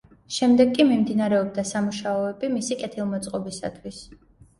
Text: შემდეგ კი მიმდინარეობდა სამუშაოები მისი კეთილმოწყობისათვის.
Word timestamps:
შემდეგ 0.35 0.69
კი 0.77 0.85
მიმდინარეობდა 0.91 1.65
სამუშაოები 1.71 2.49
მისი 2.55 2.79
კეთილმოწყობისათვის. 2.81 4.01